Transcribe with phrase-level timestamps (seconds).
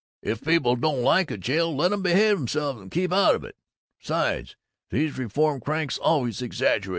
[0.23, 3.55] If people don't like a jail, let 'em behave 'emselves and keep out of it.
[3.99, 4.55] Besides,
[4.89, 6.89] these reform cranks always exaggerate."